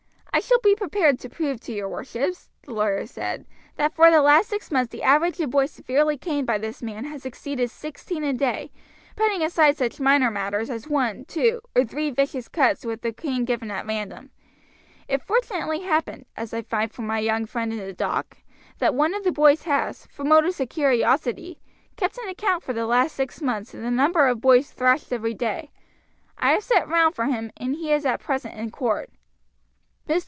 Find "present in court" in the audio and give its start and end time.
28.21-29.09